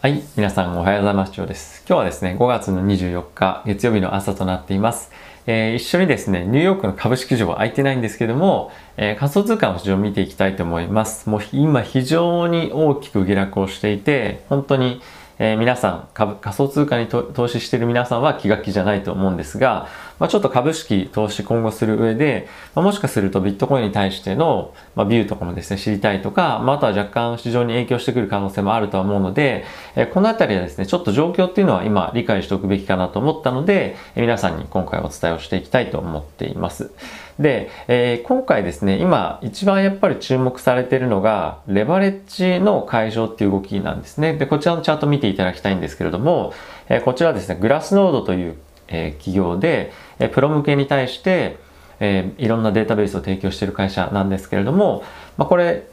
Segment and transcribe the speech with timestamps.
[0.00, 1.32] はい、皆さんおはようございます。
[1.32, 1.84] 長です。
[1.84, 5.10] 今日はですね、5月の24日月曜日の朝となっています。
[5.44, 11.28] えー、一緒にですね、ニューヨークの株式市場は空いてないんですけども、えー、仮想通貨の市場を見ていきたいと思います。
[11.28, 15.00] もう今非常に大きく下落をしていて、本当に
[15.38, 19.88] えー、皆さん株、仮想通貨に投資している皆さんは気が気じゃないと思うんですが、
[20.18, 29.64] まあ、ちょっと株式投資今後する上で、まあ、もしかするとビットコインに対しての、まあ、ビューとかもですね、知りたいとか、まあ、あとは若干市場に影響してくる可能性もあるとは思うので、
[29.94, 36.90] えー、このあたりはですね、ちょっと状況っていうのは今理解しておくべきかなと思ったので、えー、皆さんに今回お伝えをしていきたいと思っています。
[37.38, 44.34] で、えー、今回ですね、今一番やっぱり注目されているのが、レバレッジの解消っていう動きなんですね。
[44.34, 46.52] で、こちらのチャート見ていただきたいんですけれども、
[46.88, 48.56] えー、こちらですね、グラスノードという、
[48.88, 51.58] えー、企業で、え、プロ向けに対して、
[52.00, 55.04] え、いろんなデータベースを提供している会社なんですけれども、
[55.36, 55.86] まあ、これ、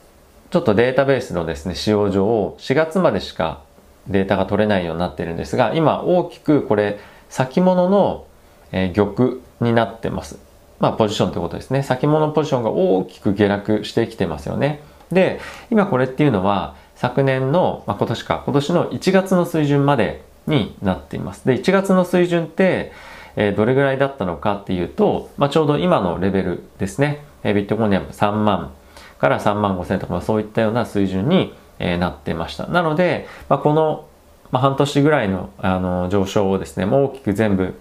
[0.50, 3.62] ちょっとデータベースのですね、使用上、4月までしか
[4.08, 8.26] データが取れないようになっているんですが、今大きくこれ、先物の、
[8.72, 10.40] え、玉になってます。
[10.80, 11.84] まあ、ポジションということですね。
[11.84, 14.82] 先物ポジションが大きく下落してきてますよね。
[15.12, 15.40] で、
[15.72, 21.46] 今これっていうのは、昨年の、まあ、今年か、今年の1月の水準までになっています。
[21.46, 22.92] で、1月の水準って、
[23.36, 27.24] えー、どれぐらいだったのかっていうと、まあ、ちょうど今のレベルですね。
[27.44, 28.72] えー、ビットコインでは3万
[29.20, 32.68] から3万5千とか、そういったような水準に、えー、なってました。
[32.68, 34.08] なので、まあ、この、
[34.52, 37.76] まあ、半年ぐらいのあの上昇をですね、もう大きく全部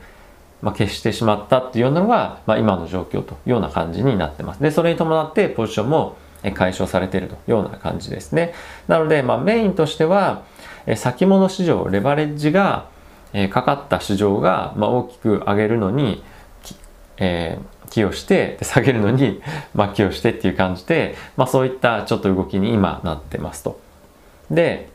[0.64, 4.62] まあ、消してしまったっていうのが、まあ、今の状況というような感じになってます。
[4.62, 6.16] で、それに伴ってポジションも
[6.54, 8.54] 解消されているというような感じですね。
[8.88, 10.42] なので、まあ、メインとしては、
[10.96, 12.86] 先物市場、レバレッジが
[13.50, 16.24] かかった市場が、まあ、大きく上げるのに、
[17.18, 19.42] えー、寄与して下げるのに、
[19.74, 23.78] まあ、寄与してっていう感じで、まあ、そういったちょっと動きに今なってますと。
[24.50, 24.88] で、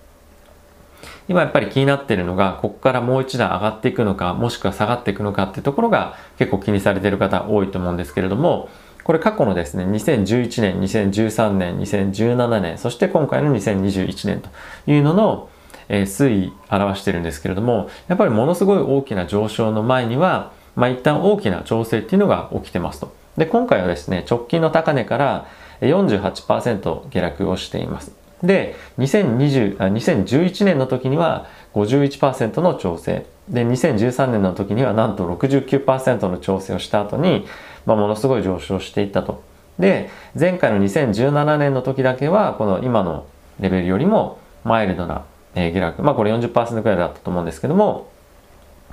[1.27, 8.69] 今やっぱり気になってるのが、ここからもう一段上がっていくのか、もしくは下がっていくのかっていうところが結構気にされてる方多いと思うんですけれども、
[9.03, 14.49] これ過去のですね、2011年、2013年、2017年、そして今回の2021年と
[14.85, 15.49] いうのの、
[15.87, 23.13] えー、推移表してるんですけれども、やっぱりものすごい大きな上昇の前には、まあ一旦大きな調整っていうのが起きてますと。
[23.37, 25.47] で、今回はですね、直近の高値から
[25.81, 28.18] 48%下落をしています。
[28.43, 33.25] で、2020あ2011年の時には51%の調整。
[33.49, 37.45] で、2013年の時にはなんと69%の調整をした後に、
[37.85, 39.43] まあ、ものすごい上昇していったと。
[39.79, 43.25] で、前回の2017年の時だけは、この今の
[43.59, 45.23] レベルよりもマイルドな、
[45.55, 46.03] え下落。
[46.03, 48.09] まあこれ40%くらいだったと思うんですけども、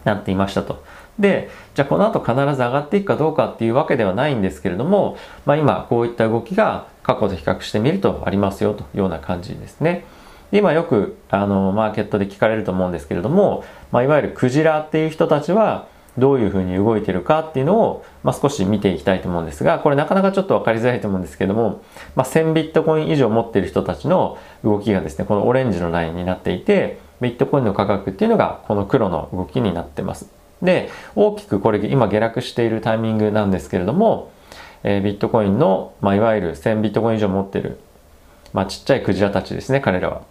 [0.06, 0.84] なっていましたと。
[1.18, 10.04] で、じゃあこの後必ず上がっていくかどうかっていうわけではないんですけれども、まあ今こういった動きが過去と比較してみるとありますよというような感じですね。
[10.52, 21.82] 今よくあのマーケットで聞かれると思うんですけれども、まあ、いわゆるクジラっていう人たちはどういうふうに動いてるかっていうのを、まあ、少し見ていきたいと思うんですが、これなかなかちょっと分かりづらいと思うんですけども、
[22.14, 30.30] まあ、1000ビットコイン以上持ってる人たちの動きがですね、このオレンジのラインになっていて、ビットコインの価格っていうのがこの黒の動きになってます。
[30.62, 34.30] で、大きくこれ今下落しているタイミングなんですけれども、
[34.82, 37.78] えー、ビットコインの、まあ、いわゆる1000ビットコイン以上持ってる、
[38.52, 40.22] まあ、ちっちゃいクジラたちですね、彼らは。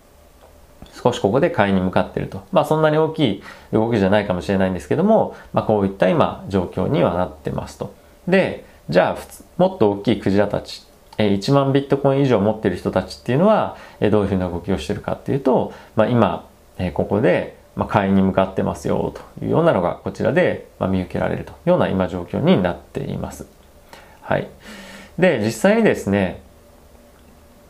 [0.94, 2.44] 少しここで買いに向かってると。
[2.51, 7.94] まあそんなに大きい動きじゃないかもしれないんですけども、まあこういった今状況にはなってますと。
[8.28, 9.17] で、じゃあ
[9.57, 10.85] もっと大きいクジラたち、
[11.17, 23.47] え1万ビットコイン以上持ってる人たちっていうのは、えどういうふうな動きをしてるかっていうと、まあ今、えここで、ま買いに向かってますよというようなのがこちらで、ま見受けられるというような今状況になっています。
[24.21, 24.47] はい。
[25.19, 26.41] で、実際にですね、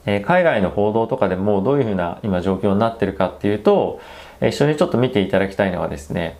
[0.05, 3.99] え海外の報道とかでもどういうふうな今状況になってるかっていうと、
[4.41, 6.37] 一緒にちょっと見ていただきたいのはですね、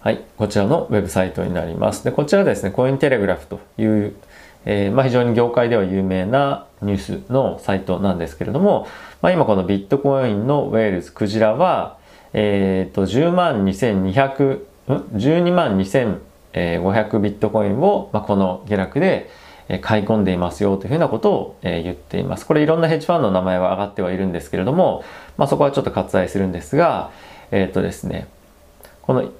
[0.00, 2.04] はい、こちらのウェブサイトになります。
[2.04, 4.14] で、こちらですね、コインテレグラフという、
[4.66, 8.86] えー、まあ、非常に業界では有名なニュースのサイトなんですけれども、
[9.22, 11.98] まあ、今このビットコインのウェールズ、クジラは、
[12.32, 19.30] え、ー、と、10万2200、ん ?12 万2500ビットコインを、まあ、この下落で、
[19.82, 22.44] 買い込んでいますよというふうなことを言っています。
[22.44, 25.04] これいろんなヘッジファンの名前は上がってはいるんですけれども、
[25.36, 27.12] まあ、そこはちょっと割愛するんですが、
[27.52, 28.26] えっ、ー、とですね、
[29.02, 29.30] この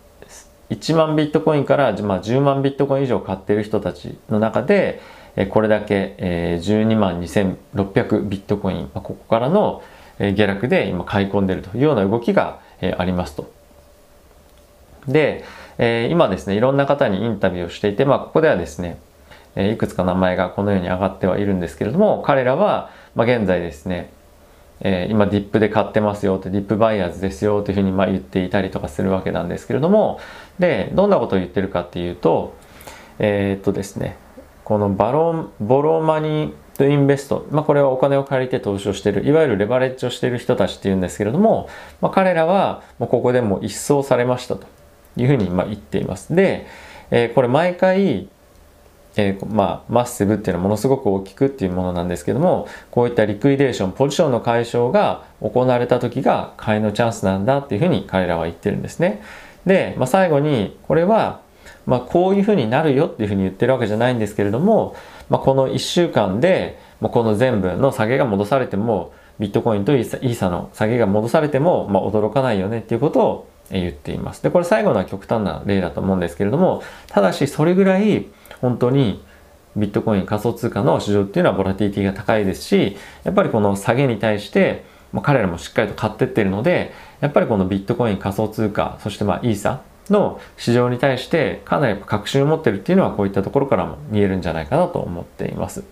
[0.70, 5.00] 1万ビットコインから、まあ、10万ビットコイン以上買っている人たちの中で、
[5.46, 6.16] これだけ
[6.60, 9.82] 12万2600ビットコイン、ここからの
[10.18, 12.60] 下落で今買い込んでるというような動きが
[12.98, 13.50] ありますと。
[15.06, 15.44] で、
[16.10, 18.98] 今ですね、いろんな方にインタビューをしていて、まあ、ここではですね、
[19.56, 24.10] いくつか名前がこのように上がってはいるんですけれども、彼らは、ま、現在ですね、
[24.82, 30.20] え、今ディップで買ってますよってディップバイヤーズですよというふうにま言っていたりとかするわけなんですけれども
[30.58, 32.54] でどんなことを言ってるかっていうと
[33.18, 34.16] えー、っとですね
[34.70, 41.68] このバロンボロマニとインベスト、まあ、これはお金を借りて投資をしているいわゆるレバレッジをしている人たちっていうんですけれども、
[42.00, 44.68] まあ、彼らはもうここでも一掃されましたと
[45.16, 46.68] いうふうにま言っていますで、
[47.10, 48.28] えー、これ毎回
[49.16, 59.20] えー、まあ、マッセブっていうのはものすごく大きくっていうものなんですけどもこういったリクイデーションポジションの解消が行われた時が買いのチャンスなんだっていうふうに彼らは言ってるんですね。
[59.66, 61.40] で、まあ、最後にこれは、
[61.86, 64.96] まあ、こういうふうになるよっていうふうに言ってるわけじゃないんですけれども、
[65.28, 74.42] まあ、この1週間で、まあ、この全部の下げが戻されてもビットコインとイーサの下げが戻されても、まあ、驚かないよねっていうことを言っています。
[74.42, 78.26] で、これ最後のは極端な例だと思うんですけれども、ただしそれぐらい
[78.60, 79.22] 本当に
[79.76, 89.82] ビットコイン仮想通貨の市場っていうのはボラティティが高いですしやっぱりこの下げに対してまあ、彼らもしっかりと買ってってるのでやっぱりこのビットコイン仮想通貨そしてまあイーサ
[90.12, 95.82] の市場に対してかなり確信を持ってるっていうのはこういったところからも見えるんじゃないかなと思っています。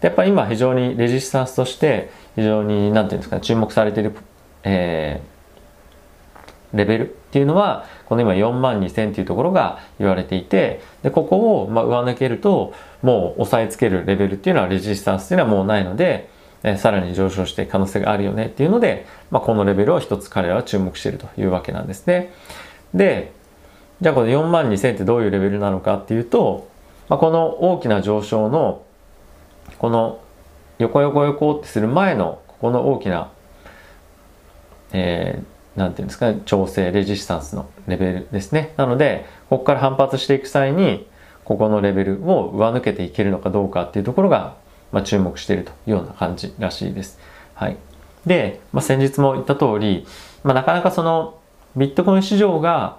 [0.00, 4.14] でやっぱり今非常にレジスタンスとして非常に何て言うんですか注目されている、
[4.64, 5.38] えー
[6.74, 16.28] レベルっていうのはこの今4万2000っていうところが言われていてでここをま上抜けるともう押さえつけるレベルっていうのはレジスタンスっていうのはもうないので、
[16.62, 22.32] えさらに上昇していく可能性があるよねっていうので、まあ、このレベルを一つ彼らは注目しているというわけなんですね。
[22.94, 23.32] で
[24.00, 26.68] じゃあこの4万2000ってどういうレベルなのかっていうと、
[27.08, 28.84] まあ、この大きな上昇の
[29.78, 30.20] この
[30.78, 33.30] 横横横ってする前のここの大きな、
[34.92, 38.74] えーなんていうんですかね、調整、レジスタンスのレベルですね。
[38.76, 41.06] なので、ここから反発していく際に、
[41.44, 44.56] ここのレベルを上抜けていけるのかどうかっていうところが、
[44.92, 47.18] まあ、注目しているというような感じらしいです。
[47.54, 47.76] はい。
[48.26, 50.04] で、まあ、先日も言った通り、
[50.42, 51.37] まあ、なかなかその
[51.78, 52.98] ビットコイン市場が、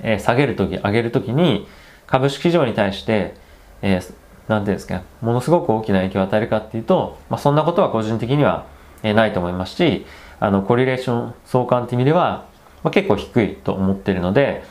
[0.00, 1.66] えー、下げるとき、上げるときに、
[2.06, 3.34] 株式市場に対して、
[3.82, 4.14] えー、
[4.46, 8.66] なんていうんですか、ものすごく大きな影響を与えるかっていうと、まあ、そんなことは個人的には、
[9.02, 10.06] えー、ないと思いますし、
[10.40, 12.46] あのコリレーション相関って意味では、
[12.84, 14.62] まあ、結構低いと思っているので、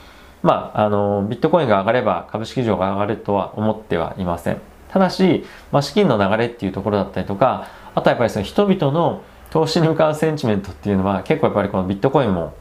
[0.44, 4.62] まあ、あのビットコインが上がれば株式市場が上がるとは思ってはいません。
[4.90, 12.54] ただし、まあ、資金の流れっていうところだったりとかあとはやっぱりその人々の投資に向かうセンチメントっていうのは結構やっぱりこのビットコインも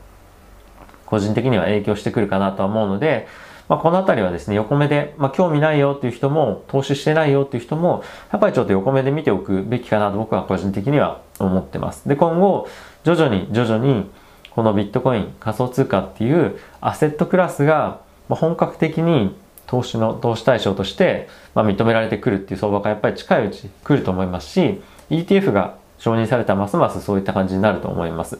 [1.06, 3.26] 個人的には影響してくるかなとは思うので、
[3.68, 12.08] まあ、この辺りはですね、横目で、まあ、興味ないよっていう人も、投資してないよっていう人も、やっぱりちょっと横目で見ておくべきかなと僕は個人的には思ってます。
[12.08, 12.68] で、今後、
[13.04, 14.08] 徐々に徐々に、
[14.50, 19.36] このビットコイン、仮想通貨っていうアセットクラスが、本格的に
[19.66, 24.80] 投資の、投資対象として、まあ認められてくるっていう相場がやっぱり近いうち来ると思いますし、
[25.10, 28.38] ETF が承認されたますますそういった感じになると思います。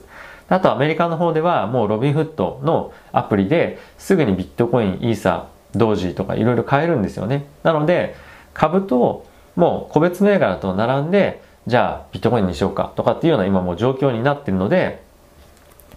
[0.49, 7.45] あとアメリカの方ではもうロビンフットのアプリですぐにビットコイン、イーサ、ドージーとかいろいろ買えるんですよね。
[7.63, 8.15] なので
[8.53, 15.05] 株ともう個別銘柄と並んでじゃあビットコインにしようかとかっていうような今もう状況になってるので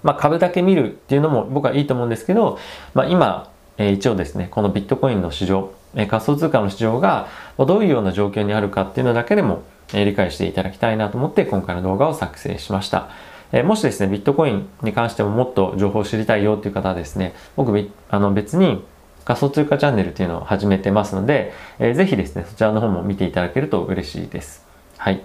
[0.03, 2.59] まあ株だけ見るっていうのも僕はいいと思うんですけど、
[2.95, 9.63] まあ今、え、一応ですね、このビットコインの市場、え、仮想通貨の市場がどういうような状況にあるかっていうのだけでも、
[9.93, 13.09] え、理解していただきたいなと思って今回の動画を作成しました。
[13.53, 18.85] えもしですね、ビットコインに関してももっと情報を知りたいよっていう方はですね、僕、あの別に
[19.25, 24.65] 仮想通貨チャンネルっていうのを始めてますので、えー、ぜひですね、そちらの方も見ていただけると嬉しいです。
[24.99, 25.23] はい。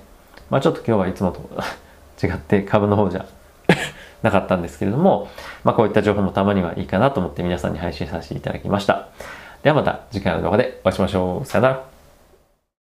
[0.49, 1.49] まあちょっと今日はいつもと
[2.25, 3.25] 違って株の方じゃ
[4.21, 5.27] なかったんですけれども、
[5.63, 9.07] まあこういった情報もたまにはいいかなと思って皆さんに配信させていただきました。
[9.63, 11.45] ではまた次回の動画でお会いしましょう。
[11.45, 11.94] さよなら。